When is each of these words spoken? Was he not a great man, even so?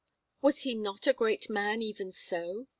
Was 0.41 0.63
he 0.63 0.73
not 0.73 1.05
a 1.05 1.13
great 1.13 1.47
man, 1.47 1.83
even 1.83 2.11
so? 2.11 2.65